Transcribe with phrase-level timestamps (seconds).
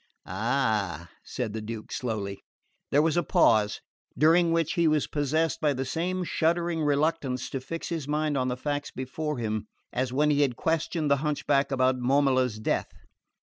[0.25, 2.43] "Ah" said the Duke slowly.
[2.89, 3.81] There was a pause,
[4.17, 8.47] during which he was possessed by the same shuddering reluctance to fix his mind on
[8.47, 12.91] the facts before him as when he had questioned the hunchback about Momola's death.